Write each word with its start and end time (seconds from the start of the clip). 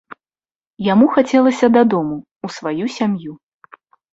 Яму 0.87 1.09
хацелася 1.17 1.65
дадому, 1.77 2.17
у 2.49 2.53
сваю 2.57 2.85
сям'ю. 2.99 3.33